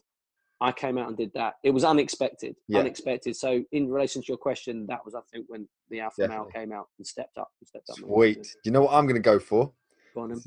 [0.59, 1.55] I came out and did that.
[1.63, 2.79] It was unexpected, Yeah.
[2.79, 3.35] unexpected.
[3.35, 6.71] So in relation to your question, that was I think when the alpha male came
[6.71, 7.97] out and stepped up and stepped up.
[7.97, 8.41] Sweet.
[8.43, 9.71] Do you know what I'm going to go for?
[10.15, 10.41] Go on.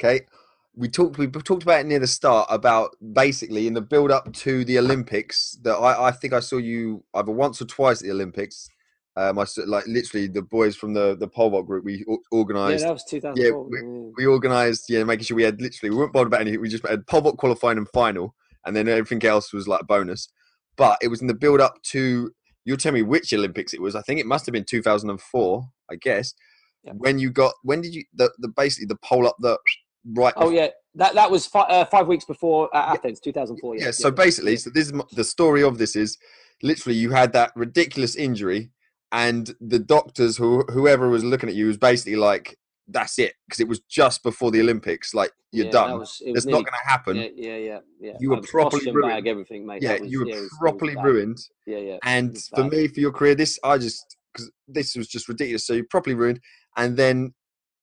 [0.00, 0.26] Okay.
[0.78, 1.16] We talked.
[1.16, 4.78] We talked about it near the start about basically in the build up to the
[4.78, 5.52] Olympics.
[5.62, 8.68] That I, I think I saw you either once or twice at the Olympics.
[9.18, 11.84] Um, I like literally the boys from the the pole vault group.
[11.84, 12.84] We o- Yeah, organised.
[12.84, 13.68] that was 2004.
[13.72, 14.10] yeah.
[14.16, 14.90] we organised.
[14.90, 15.90] Yeah, making sure we had literally.
[15.90, 16.60] We weren't bothered about anything.
[16.60, 18.34] We just had pole vault qualifying and final,
[18.66, 20.28] and then everything else was like a bonus.
[20.76, 22.30] But it was in the build up to.
[22.66, 23.94] You'll tell me which Olympics it was.
[23.94, 25.64] I think it must have been 2004.
[25.90, 26.34] I guess.
[26.84, 26.92] Yeah.
[26.96, 29.56] When you got when did you the, the basically the pole up the
[30.14, 32.92] right Oh yeah, that that was fi- uh, five weeks before uh.
[32.94, 33.76] Athens, 2004.
[33.76, 33.84] Yeah.
[33.86, 36.16] yeah, so basically so this is the story of this is
[36.62, 38.70] literally you had that ridiculous injury
[39.16, 42.56] and the doctors who whoever was looking at you was basically like
[42.88, 46.32] that's it because it was just before the olympics like you're Yeah, done was- it
[46.32, 48.12] was it's not going to happen Yeah, yeah, yeah, yeah.
[48.20, 49.10] You were properly ruined.
[49.10, 49.82] bag, everything, mate.
[49.82, 51.98] yeah was- you were yeah, properly ruined Yeah, yeah.
[52.04, 55.72] and for me for your career this i just because this was just ridiculous so
[55.72, 56.40] you're properly ruined
[56.76, 57.32] and then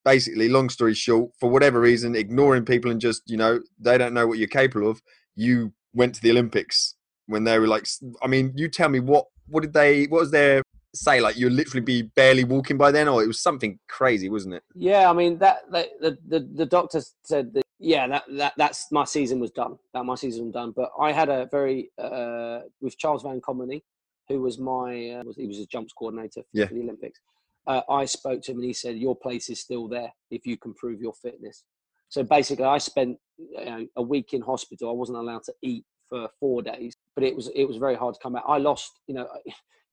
[0.06, 4.14] basically long story short for whatever reason ignoring people and just you know they don't
[4.14, 5.02] know what you're capable of
[5.36, 6.96] you went to the olympics
[7.28, 7.86] when they were like
[8.22, 10.62] i mean you tell me what what did they what was their
[10.96, 14.54] say like you'd literally be barely walking by then or it was something crazy wasn't
[14.54, 18.54] it Yeah, I mean that, that the, the the doctor said that yeah that, that
[18.58, 19.78] that's my season was done.
[19.94, 20.72] That my season was done.
[20.76, 23.82] But I had a very uh, with Charles Van Commenee,
[24.30, 26.66] who was my uh, was he was a jumps coordinator for Yeah.
[26.72, 27.20] the Olympics.
[27.68, 30.58] uh, I spoke to him and he said, Your place is still there if you
[30.58, 31.64] can prove your fitness.
[32.10, 34.90] So basically, I spent you know, a week in hospital.
[34.90, 38.16] I wasn't allowed to eat for four days, but it was it was very hard
[38.16, 38.44] to come back.
[38.48, 39.28] I lost, you know,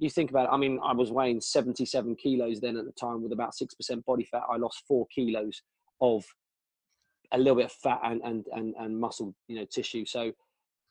[0.00, 0.52] you think about it.
[0.52, 4.24] I mean, I was weighing 77 kilos then at the time with about 6% body
[4.24, 4.42] fat.
[4.50, 5.62] I lost four kilos
[6.00, 6.24] of
[7.33, 10.06] a little bit of fat and, and, and, and muscle, you know, tissue.
[10.06, 10.33] So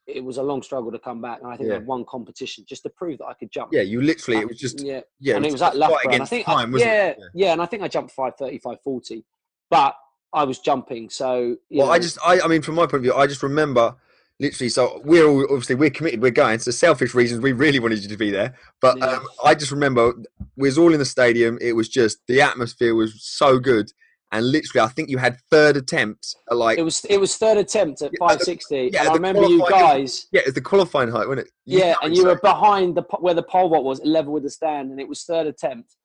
[0.06, 1.40] it was a long struggle to come back.
[1.42, 1.76] And I think Yeah.
[1.76, 3.74] I had one competition just to prove that I could jump.
[3.74, 5.02] Yeah, you literally, uh, it was just, yeah.
[5.20, 6.14] yeah, and it was just at a fight Loughborough.
[6.14, 9.26] And I think, time, I, wasn't yeah, yeah, and I think I jumped 530, 540,
[9.72, 9.96] but
[10.34, 11.10] I was jumping.
[11.10, 13.96] So, Well, I just, I, I mean, from my point of view, I just remember
[14.40, 14.70] literally.
[14.70, 16.22] So we're all obviously we're committed.
[16.22, 16.60] We're going.
[16.60, 18.56] So selfish reasons, we really wanted you to be there.
[18.82, 19.06] But Yeah.
[19.08, 20.14] um, I just remember
[20.58, 21.58] we was all in the stadium.
[21.62, 23.92] It was just the atmosphere was so good,
[24.32, 26.36] and literally, I think you had third attempt.
[26.50, 28.92] At like it was it was third attempt at the- 560.
[28.94, 30.28] yeah, and I remember you guys.
[30.32, 31.54] yeah, it's the qualifying height, wasn't it?
[31.66, 34.50] Yeah, and you so- were behind the where the pole vault was, level with the
[34.50, 35.96] stand, and it was third attempt.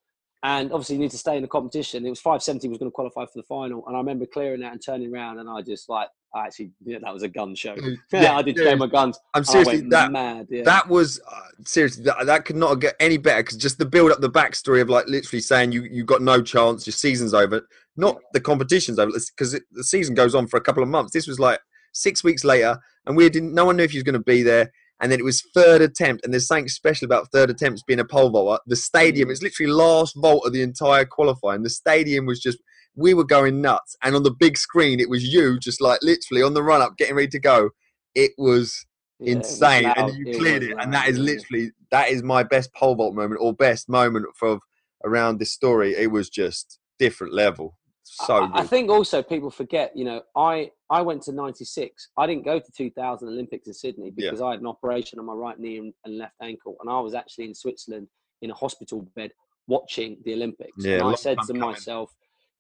[0.45, 2.05] And obviously, you need to stay in the competition.
[2.05, 4.73] It was 570 was going to qualify for the final, and I remember clearing that
[4.73, 7.75] and turning around, and I just like, I actually, yeah, that was a gun show.
[7.75, 8.75] Mm, Yeah, yeah, I did yeah.
[8.75, 9.19] my guns.
[9.33, 10.49] I'm seriously that mad.
[10.51, 10.65] Yeah.
[10.65, 14.13] That was uh, seriously that, that could not get any better because just the build
[14.13, 17.67] up, the backstory of like literally saying you you got no chance, your season's over.
[17.97, 21.13] Not the competition's over because the season goes on for a couple of months.
[21.13, 21.61] This was like
[21.93, 23.55] six weeks later, and we didn't.
[23.55, 24.71] No one knew if he was going to be there.
[25.01, 28.05] And then it was third attempt, and there's something special about third attempts being a
[28.05, 28.63] pole vaulter.
[28.67, 29.33] The stadium, mm.
[29.33, 31.63] it's literally last vault of the entire qualifying.
[31.63, 32.59] The stadium was just,
[32.95, 33.97] we were going nuts.
[34.03, 36.97] And on the big screen, it was you just like literally on the run up,
[36.97, 37.71] getting ready to go.
[38.15, 38.87] It was
[39.19, 42.23] Yeah, it was insane, and you cleared was it, and that is literally that is
[42.23, 44.59] my best pole vault moment or best moment for
[45.05, 45.95] around this story.
[45.95, 47.77] It was just different level,
[48.15, 52.09] so I, I think also people forget, you know, I I went to '96.
[52.17, 54.31] I didn't go to 2000 Olympics in Sydney Yeah.
[54.31, 57.01] because I had an operation on my right knee and, and left ankle, and I
[57.01, 58.09] was actually in Switzerland
[58.43, 59.31] in a hospital bed
[59.67, 60.73] watching the Olympics.
[60.79, 61.63] Yeah, and I said to coming.
[61.63, 62.11] myself,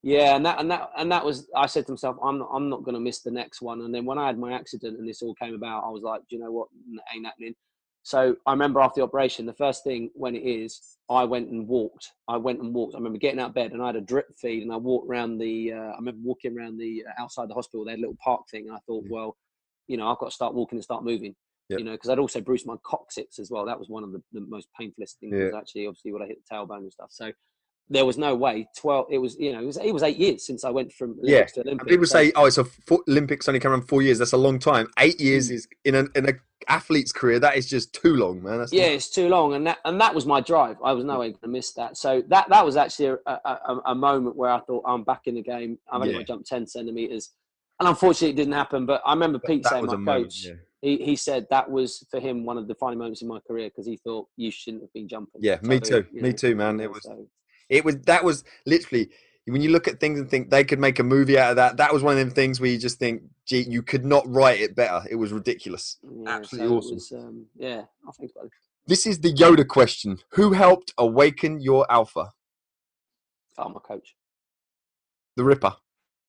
[0.02, 2.68] yeah, and that and that and that was I said to myself, I'm not I'm
[2.68, 3.80] not going to miss the next one.
[3.82, 6.20] And then when I had my accident and this all came about, I was like,
[6.28, 6.68] do you know what,
[7.14, 7.54] ain't happening.
[8.04, 11.66] So I remember after the operation, the first thing when it is, I went and
[11.66, 12.12] walked.
[12.28, 12.94] I went and walked.
[12.94, 15.08] I remember getting out of bed and I had a drip feed and I walked
[15.08, 15.72] around the.
[15.72, 17.82] Uh, I remember walking around the uh, outside the hospital.
[17.84, 19.10] They had a little park thing, and I thought, Yeah.
[19.10, 19.36] well,
[19.86, 21.34] you know, I've got to start walking and start moving.
[21.70, 21.78] Yep.
[21.78, 23.64] You know, because I'd also bruised my coccyx as well.
[23.64, 25.34] That was one of the, the most painfulest things.
[25.34, 25.58] Yeah.
[25.58, 27.08] Actually obviously when I hit the tailbone and stuff.
[27.10, 27.32] So
[27.90, 28.66] there was no way.
[28.76, 29.06] Twelve.
[29.10, 31.36] It was you know it was it was eight years since I went from Yeah,
[31.36, 31.90] Olympics to And Olympics.
[31.90, 34.18] people say, "Oh, it's a four, Olympics only come around four years.
[34.18, 34.88] That's a long time.
[34.98, 35.26] Eight hmm.
[35.26, 36.32] years is in an in a
[36.68, 37.38] athlete's career.
[37.38, 38.58] That is just too long, man.
[38.58, 40.76] That's yeah, it's too long, and that and that was my drive.
[40.82, 41.08] I was hmm.
[41.08, 41.96] no way going to miss that.
[41.96, 45.34] So that that was actually a, a, a, moment where I thought I'm back in
[45.34, 45.78] the game.
[45.90, 46.20] I've only Yeah.
[46.20, 47.32] got to jump ten centimeters,
[47.80, 48.86] and unfortunately it didn't happen.
[48.86, 50.24] But I remember Pete that saying, was my moment.
[50.24, 50.54] coach, Yeah.
[50.80, 53.68] he, he said that was for him one of the defining moments in my career
[53.68, 55.42] because he thought you shouldn't have been jumping.
[55.42, 56.06] Yeah, me too.
[56.12, 56.80] you Me too, man.
[56.80, 57.28] It was so-
[57.68, 59.10] It was that was literally
[59.46, 61.76] when you look at things and think they could make a movie out of that.
[61.76, 64.60] That was one of them things where you just think, gee, you could not write
[64.60, 65.02] it better.
[65.10, 65.98] It was ridiculous.
[66.02, 66.94] yeah, absolutely so awesome.
[66.94, 68.48] was, um, yeah, I think so.
[68.86, 72.32] This is the Yoda question: Who helped awaken your alpha?
[73.56, 74.14] Oh, my coach.
[75.36, 75.74] The Ripper.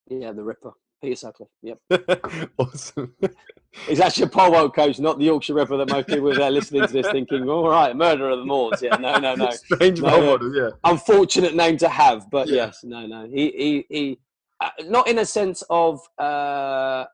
[0.07, 0.71] Yeah, the Ripper,
[1.01, 1.49] Peter Sutcliffe.
[1.63, 1.79] Yep.
[2.57, 3.15] awesome.
[3.88, 6.88] He's actually a pole vault coach, not the Yorkshire Ripper that most people are listening
[6.88, 8.81] to this thinking, all right, murderer of the Moors.
[8.81, 9.51] Yeah, no, no, no.
[9.73, 10.69] Strange No, models, yeah.
[10.83, 12.65] Unfortunate name to have, but Yeah.
[12.67, 13.27] yes, no, no.
[13.27, 14.19] He, he, he
[14.59, 17.05] uh, not in a sense of, uh,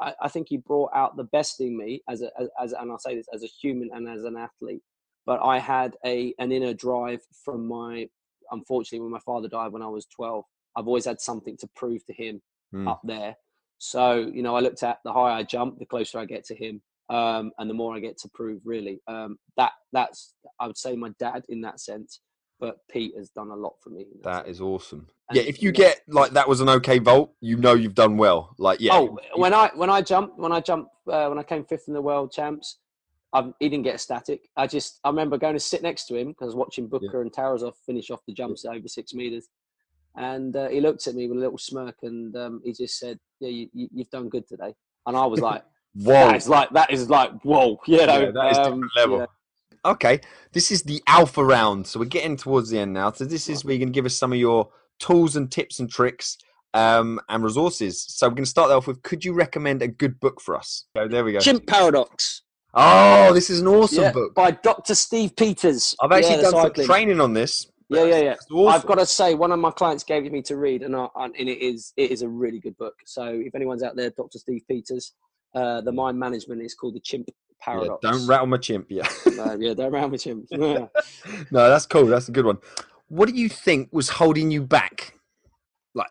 [0.00, 2.90] I, I think he brought out the best in me as a, as, as, and
[2.90, 4.82] I'll say this as a human and as an athlete.
[5.26, 8.08] But I had a an inner drive from my,
[8.50, 10.44] unfortunately, when my father died when I was twelve.
[10.76, 12.88] I've always had something to prove to him Hmm.
[12.88, 13.36] up there.
[13.78, 16.54] So, you know, I looked at the higher I jump, the closer I get to
[16.54, 16.80] him.
[17.08, 19.00] Um, and the more I get to prove really.
[19.06, 22.20] Um, that that's I would say my dad in that sense,
[22.58, 24.06] but Pete has done a lot for me.
[24.24, 24.56] That sense.
[24.56, 25.06] is awesome.
[25.28, 28.16] And, Yeah, if you get like that was an okay vault, you know you've done
[28.16, 28.54] well.
[28.58, 28.94] Like, yeah.
[28.94, 31.94] oh, when I when I jumped when I jumped uh, when I came fifth in
[31.94, 32.78] the world champs,
[33.32, 34.48] I, he didn't get a static.
[34.56, 37.20] I just I remember going to sit next to him because I was watching Bubka
[37.20, 39.48] and Tarasov finish off the jumps over six meters,
[40.16, 43.18] and uh, he looked at me with a little smirk and um, he just said,
[43.40, 44.74] "Yeah, you, you, you've done good today."
[45.06, 45.62] And I was like,
[45.94, 46.12] Whoa.
[46.12, 49.18] "That is like that is like whoa, you know, Yeah, that is um, different level.
[49.18, 49.26] yeah.
[49.84, 50.20] Okay,
[50.52, 51.86] this is the alpha round.
[51.86, 53.12] So we're getting towards the end now.
[53.12, 55.88] So this is where you can give us some of your tools and tips and
[55.88, 56.38] tricks
[56.74, 58.04] um, and resources.
[58.08, 60.86] So we're going to start off with could you recommend a good book for us?
[60.96, 61.38] So there we go.
[61.38, 62.42] Chimp Paradox.
[62.74, 64.34] Oh, this is an awesome yeah, book.
[64.34, 64.94] by Dr.
[64.94, 65.94] Steve Peters.
[66.02, 67.66] I've actually Yeah, done some training on this.
[67.88, 68.34] Yeah, yeah, yeah.
[68.52, 68.68] Awesome.
[68.68, 71.08] I've got to say, one of my clients gave it me to read, and, I,
[71.14, 72.94] and it is it is a really good book.
[73.06, 74.38] So if anyone's out there, Dr.
[74.38, 75.12] Steve Peters,
[75.54, 78.00] uh, the mind management is called the Chimp Yeah, Paradox.
[78.02, 78.86] don't rattle my chimp.
[78.90, 79.08] Yeah.
[79.36, 80.46] No, yeah, don't with him.
[80.50, 80.86] Yeah.
[81.50, 82.06] no, that's cool.
[82.06, 82.58] That's a good one.
[83.08, 85.14] what do you think was holding you back,
[85.94, 86.10] like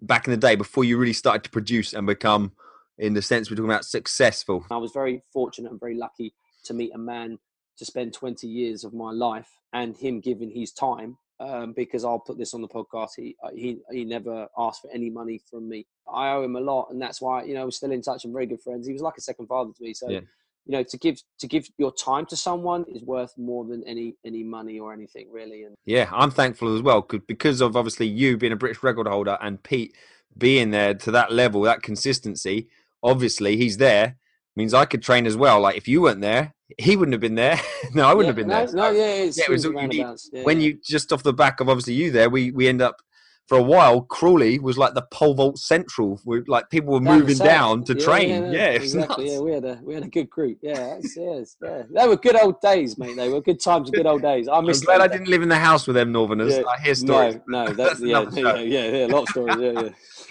[0.00, 2.52] back in the day before you really started to produce and become,
[2.96, 4.64] in the sense we're talking about, successful?
[4.70, 6.32] I was very fortunate and very lucky
[6.64, 7.38] to meet a man
[7.78, 12.18] to spend 20 years of my life and him giving his time um, because I'll
[12.18, 13.10] put this on the podcast.
[13.16, 15.86] He, uh, he he never asked for any money from me.
[16.12, 18.32] I owe him a lot, and that's why you know we're still in touch and
[18.32, 18.86] very good friends.
[18.86, 19.94] He was like a second father to me.
[19.94, 20.20] So, Yeah.
[20.66, 24.16] you know, to give to give your time to someone is worth more than any
[24.24, 25.62] any money or anything really.
[25.62, 29.06] And Yeah, I'm thankful as well because because of obviously you being a British record
[29.06, 29.94] holder and Pete
[30.36, 32.68] being there to that level, that consistency.
[33.00, 34.16] Obviously, he's there
[34.56, 35.60] means I could train as well.
[35.60, 37.58] Like if you weren't there, he wouldn't have been there.
[37.94, 38.74] no, I wouldn't have been no, there.
[38.74, 40.16] No, yeah, it's yeah, it was swings you need.
[40.32, 43.00] yeah, when you just off the back of obviously you there, we we end up
[43.46, 44.02] for a while.
[44.02, 46.20] Crawley was like the pole vault central.
[46.24, 48.28] Where, like people were Down moving down to Yeah, train.
[48.28, 49.32] yeah, Yeah, exactly.
[49.32, 50.58] Yeah, we had a we had a good group.
[50.60, 51.84] Yeah, that's, yes, yeah.
[51.90, 53.16] They were good old days, mate.
[53.16, 54.46] They were good times good old days.
[54.46, 56.56] I I'm glad I didn't live in the house with them Northerners.
[56.58, 56.64] Yeah.
[56.68, 57.36] I hear stories.
[57.48, 59.56] No, no, That's that, yeah, another yeah, yeah, yeah, a lot of stories.
[59.58, 59.88] Yeah,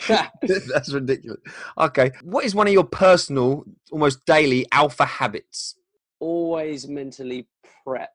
[0.09, 0.27] yeah.
[0.71, 1.39] That's ridiculous.
[1.77, 5.75] Okay, what is one of your personal, almost daily alpha habits?
[6.19, 7.47] Always mentally
[7.85, 8.11] prep.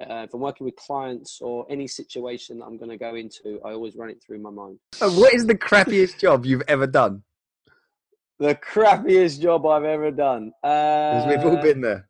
[0.00, 3.60] Uh, if I'm working with clients or any situation that I'm going to go into,
[3.64, 4.78] I always run it through my mind.
[5.00, 7.22] Uh, What is the crappiest job you've ever done?
[8.40, 10.52] The crappiest job I've ever done.
[10.64, 12.08] Uh, we've all been there.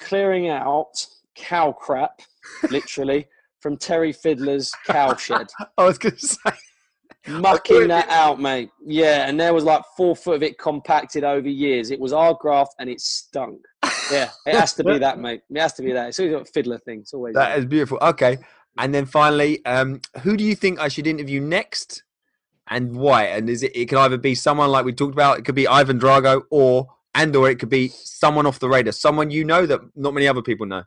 [0.00, 2.20] clearing out cow crap,
[2.70, 3.28] literally,
[3.60, 5.46] from Terry Fiddler's cow shed.
[5.78, 6.50] I was going to say.
[7.28, 8.70] mucking that out, mate.
[8.84, 11.92] Yeah, and there was like four foot of it compacted over years.
[11.92, 13.60] It was our graft and it stunk.
[14.12, 15.42] Yeah, it has to be that, mate.
[15.50, 16.08] It has to be that.
[16.08, 17.00] It's always a fiddler thing.
[17.00, 17.98] It's always That is beautiful.
[18.02, 18.38] Okay,
[18.78, 22.04] and then finally, um, who do you think I should interview next,
[22.68, 23.24] and why?
[23.24, 23.74] And is it?
[23.74, 25.38] It can either be someone like we talked about.
[25.38, 28.92] It could be Ivan Drago, or and or it could be someone off the radar,
[28.92, 30.82] someone you know that not many other people know.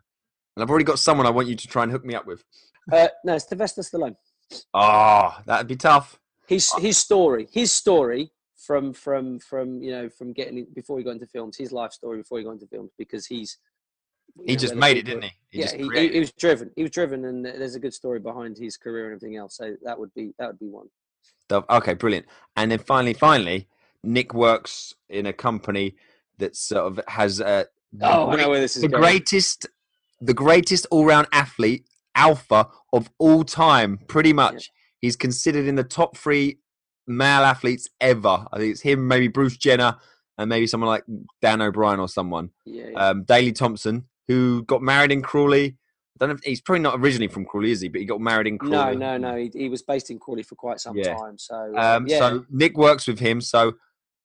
[0.56, 2.42] And I've already got someone I want you to try and hook me up with.
[2.90, 4.16] uh, no, it's Sylvester Stallone.
[4.72, 6.18] Oh, that'd be tough.
[6.46, 8.30] His his story, his story
[8.66, 12.18] from from from you know from getting before he got into films, his life story
[12.18, 13.58] before he got into films, because he's
[14.44, 15.32] He know, just made it, didn't he?
[15.50, 16.70] He yeah, he, he, he was driven.
[16.76, 19.56] He was driven, and there's a good story behind his career and everything else.
[19.56, 20.88] So that would be that would be one.
[21.50, 22.26] Okay, brilliant.
[22.56, 23.68] And then finally, finally,
[24.02, 25.94] Nick works in a company
[26.38, 29.02] that sort of has uh, the Oh, I know where this is the going.
[29.02, 29.66] greatest,
[30.20, 33.98] the greatest all-round athlete, alpha of all time.
[34.08, 36.58] Pretty much, he's considered in the top three
[37.06, 38.46] male athletes ever.
[38.52, 39.96] I think it's him, maybe Bruce Jenner,
[40.38, 41.04] and maybe someone like
[41.40, 42.50] Dan O'Brien or someone.
[42.64, 43.08] Yeah, yeah.
[43.08, 45.76] Um, Daley Thompson, who got married in Crawley.
[46.18, 47.88] I don't know if he's probably not originally from Crawley, is he?
[47.88, 48.96] But he got married in Crawley.
[48.96, 49.36] no, no.
[49.36, 51.14] He, he was based in Crawley for quite some Yeah.
[51.14, 51.36] time.
[51.38, 52.18] So uh, Um, yeah.
[52.18, 53.40] So Nick works with him.
[53.42, 53.74] So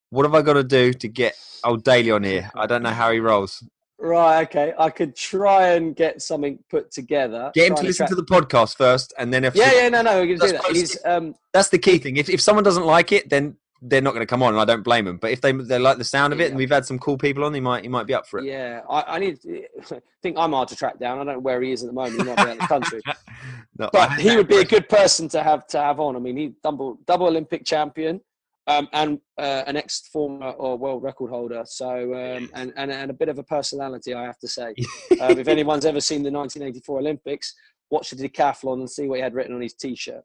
[0.09, 2.49] what have I got to do to get old Daley on here?
[2.55, 3.61] I don't know how he rolls.
[4.01, 4.73] Right, okay.
[4.79, 7.51] I could try and get something put together.
[7.53, 10.01] Get him to listen attract- to the podcast first, and then if Yeah, yeah, no,
[10.01, 10.65] no, we can do that.
[10.71, 12.17] He's, um, that's the key thing.
[12.17, 14.65] If if someone doesn't like it, then they're not going to come on, and I
[14.65, 15.17] don't blame them.
[15.17, 16.49] But if they they like the sound of it, Yeah.
[16.49, 18.45] and we've had some cool people on, he might he might be up for it.
[18.45, 19.39] yeah, I, I need.
[19.91, 21.19] I think I'm hard to track down.
[21.19, 22.17] I don't know where he is at the moment.
[22.17, 23.01] He might be out of the country,
[23.79, 26.15] No, but he would be a good person to have to have on.
[26.15, 28.21] I mean, he double double Olympic champion.
[28.67, 33.09] Um, and uh, an ex former or world record holder, so um, and, and and
[33.09, 34.75] a bit of a personality, I have to say.
[35.19, 37.55] um, if anyone's ever seen the 1984 Olympics,
[37.89, 40.23] watch the decathlon and see what he had written on his T-shirt.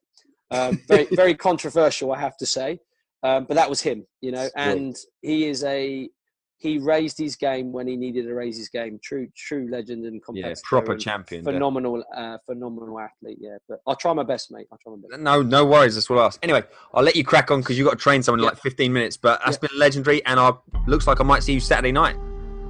[0.51, 2.79] Um, very, very controversial, I have to say.
[3.23, 4.49] Um, but that was him, you know.
[4.55, 6.09] And he is a
[6.59, 8.99] he raised his game when he needed to raise his game.
[9.03, 11.45] True, true legend and Yeah, proper and champion.
[11.45, 11.53] yeah.
[11.53, 13.39] Phenomenal, uh, phenomenal athlete.
[13.41, 14.67] Yeah, but I'll try my best, mate.
[14.73, 15.21] I'll try my best.
[15.23, 15.95] No, no worries.
[15.97, 16.39] That's what I asked.
[16.43, 16.63] Anyway,
[16.95, 19.17] I'll let you crack on because you've got to train someone in like 15 minutes.
[19.19, 19.69] But that's Yeah.
[19.69, 20.53] been legendary, and I
[20.87, 22.17] looks like I might see you Saturday night.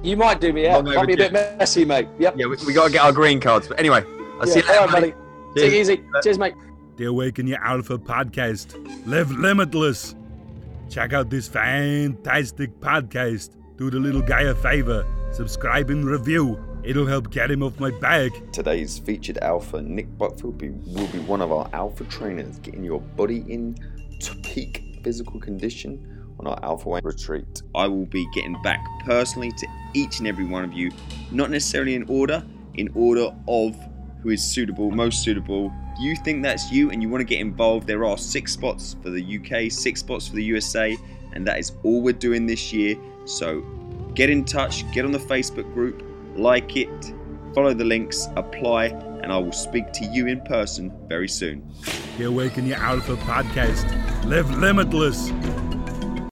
[0.03, 0.75] You might do me, yeah.
[0.75, 2.07] Long Might be a bit messy, mate.
[2.19, 2.35] Yep.
[2.37, 3.67] Yeah, we, we got to get our green cards.
[3.67, 4.03] But anyway,
[4.39, 5.11] I'll see you later, all right, buddy.
[5.11, 5.21] buddy.
[5.55, 5.55] Cheers.
[5.55, 6.03] Take it easy.
[6.23, 6.53] Cheers, mate.
[6.97, 8.75] The Awaken Your Alpha podcast.
[9.07, 10.13] Live limitless.
[10.89, 13.49] Check out this fantastic podcast.
[13.77, 15.05] Do the little guy a favor.
[15.31, 16.59] Subscribe and review.
[16.83, 18.31] It'll help get him off my back.
[18.51, 22.99] Today's featured alpha, Nick Buckfield, be, will be one of our alpha trainers, getting your
[22.99, 23.77] body in
[24.21, 27.61] to peak physical condition on our Alpha Way retreat.
[27.75, 30.89] I will be getting back personally to each and every one of you,
[31.31, 33.75] not necessarily in order, in order of
[34.23, 35.71] who is suitable, most suitable.
[35.99, 39.11] You think that's you and you want to get involved, there are six spots for
[39.11, 40.97] the UK, six spots for the USA,
[41.33, 42.95] and that is all we're doing this year.
[43.27, 43.61] So
[44.15, 46.01] get in touch, get on the Facebook group,
[46.35, 47.13] like it,
[47.53, 51.69] follow the links, apply, and I will speak to you in person very soon.
[52.17, 53.85] The Awaken Your Alpha podcast.
[54.25, 55.29] Live limitless.